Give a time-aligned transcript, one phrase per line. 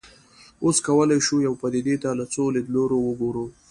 [0.63, 3.45] اوس کولای شو یوې پدیدې ته له څو لیدلوریو وګورو.